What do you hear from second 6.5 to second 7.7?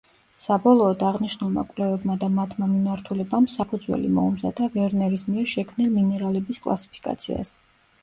კლასიფიკაციას.